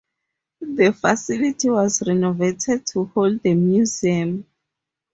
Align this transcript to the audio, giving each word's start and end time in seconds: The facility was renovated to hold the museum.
The 0.61 0.93
facility 0.93 1.69
was 1.69 2.01
renovated 2.07 2.87
to 2.87 3.05
hold 3.13 3.43
the 3.43 3.53
museum. 3.53 4.47